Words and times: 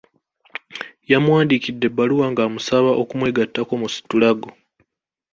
Yamuwandiikidde 1.11 1.85
ebbaluwa 1.89 2.25
ng'amusaba 2.31 2.91
okumwegattako 3.01 3.73
mu 3.81 3.87
situlago. 3.95 4.49